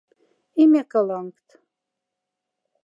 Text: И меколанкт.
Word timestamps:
И 0.61 0.63
меколанкт. 0.71 1.47